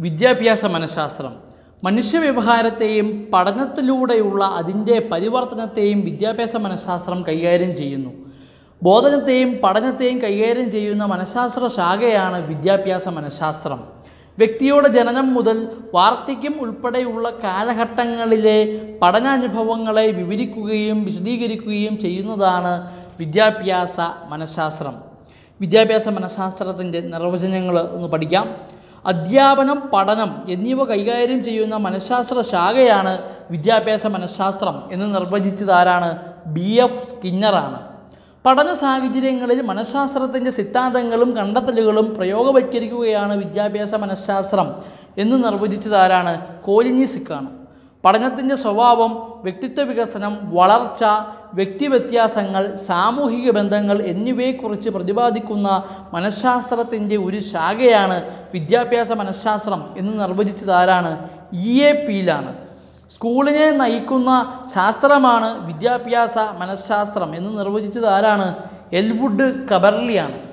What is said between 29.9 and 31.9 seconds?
പഠനം എന്നിവ കൈകാര്യം ചെയ്യുന്ന